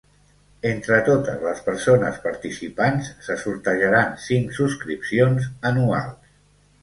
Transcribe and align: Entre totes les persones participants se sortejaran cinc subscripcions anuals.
Entre 0.67 0.95
totes 1.09 1.43
les 1.47 1.59
persones 1.65 2.15
participants 2.23 3.11
se 3.27 3.37
sortejaran 3.43 4.15
cinc 4.25 4.57
subscripcions 4.61 5.49
anuals. 5.73 6.35